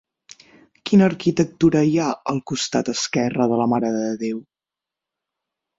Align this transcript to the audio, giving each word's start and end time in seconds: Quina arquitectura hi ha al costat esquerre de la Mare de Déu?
Quina 0.89 1.05
arquitectura 1.09 1.83
hi 1.89 1.93
ha 2.05 2.09
al 2.33 2.41
costat 2.53 2.91
esquerre 2.97 3.51
de 3.53 3.61
la 3.63 3.71
Mare 3.77 3.95
de 4.01 4.11
Déu? 4.25 4.45